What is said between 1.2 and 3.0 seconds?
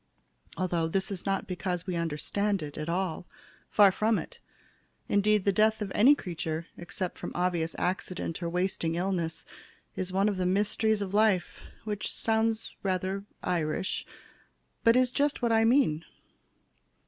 not because we understand it at